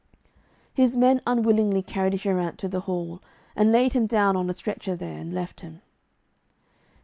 [0.73, 3.21] His men unwillingly carried Geraint to the hall,
[3.55, 5.83] and laid him down on a stretcher there, and left him.